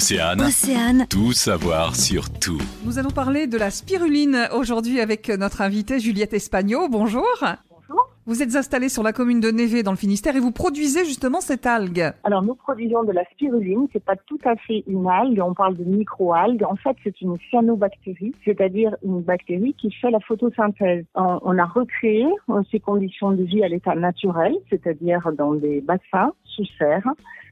[0.00, 0.40] Océane.
[0.40, 1.06] Océane.
[1.10, 2.62] Tout savoir sur tout.
[2.86, 6.88] Nous allons parler de la spiruline aujourd'hui avec notre invitée Juliette Espagno.
[6.88, 7.26] Bonjour.
[8.26, 11.40] Vous êtes installée sur la commune de Névé dans le Finistère et vous produisez justement
[11.40, 12.12] cette algue.
[12.22, 15.76] Alors nous produisons de la spiruline, c'est pas tout à fait une algue, on parle
[15.76, 16.62] de microalgue.
[16.64, 21.06] En fait, c'est une cyanobactérie, c'est-à-dire une bactérie qui fait la photosynthèse.
[21.14, 25.80] On, on a recréé euh, ces conditions de vie à l'état naturel, c'est-à-dire dans des
[25.80, 27.08] bassins sous serre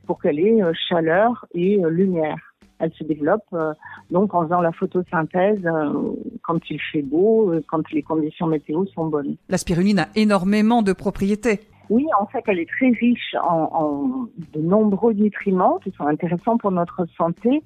[0.06, 2.47] pour qu'elle ait euh, chaleur et euh, lumière.
[2.78, 3.72] Elle se développe euh,
[4.10, 8.86] donc en faisant la photosynthèse euh, quand il fait beau, euh, quand les conditions météo
[8.86, 9.36] sont bonnes.
[9.48, 11.60] La spiruline a énormément de propriétés.
[11.90, 16.58] Oui, en fait, elle est très riche en, en de nombreux nutriments qui sont intéressants
[16.58, 17.62] pour notre santé,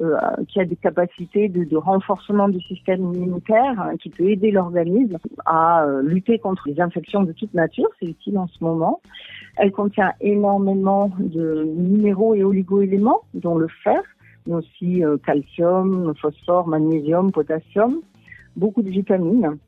[0.00, 0.16] euh,
[0.48, 5.18] qui a des capacités de, de renforcement du système immunitaire, hein, qui peut aider l'organisme
[5.44, 7.88] à euh, lutter contre les infections de toute nature.
[7.98, 9.00] C'est utile en ce moment.
[9.56, 14.00] Elle contient énormément de minéraux et oligoéléments, dont le fer,
[14.46, 18.00] mais aussi euh, calcium, phosphore, magnésium, potassium,
[18.56, 19.58] beaucoup de vitamines.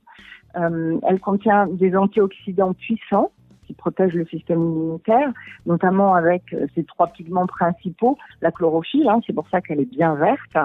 [0.57, 3.33] Euh, elle contient des antioxydants puissants
[3.67, 5.31] qui protègent le système immunitaire,
[5.67, 9.91] notamment avec euh, ces trois pigments principaux, la chlorophylle, hein, c'est pour ça qu'elle est
[9.91, 10.57] bien verte,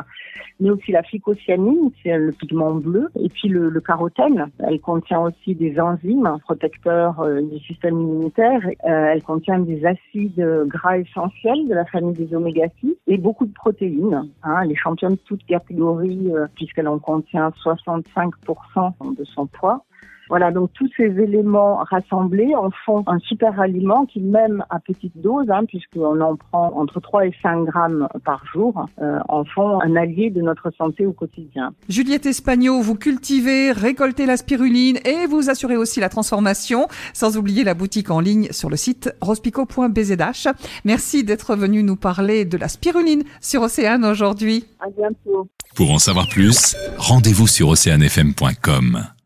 [0.59, 4.47] mais aussi la phycocyanine, c'est le pigment bleu, et puis le, carotène.
[4.59, 8.59] Elle contient aussi des enzymes protecteurs euh, du système immunitaire.
[8.85, 13.45] Euh, elle contient des acides gras essentiels de la famille des oméga 6 et beaucoup
[13.45, 14.29] de protéines.
[14.43, 19.83] Hein, elle est championne de toute catégorie euh, puisqu'elle en contient 65% de son poids.
[20.29, 25.19] Voilà, donc tous ces éléments rassemblés en font un super aliment qui, même à petite
[25.19, 29.81] dose, hein, puisqu'on en prend entre 3 et 5 grammes par jour, euh, en font
[29.81, 31.73] un allié de notre santé au quotidien.
[31.89, 37.63] Juliette Espagno, vous cultivez, récoltez la spiruline et vous assurez aussi la transformation, sans oublier
[37.63, 40.49] la boutique en ligne sur le site rospico.bzh.
[40.85, 44.65] Merci d'être venu nous parler de la spiruline sur Océane aujourd'hui.
[44.79, 45.47] À bientôt.
[45.75, 49.18] Pour en savoir plus, rendez-vous sur oceanfm.com.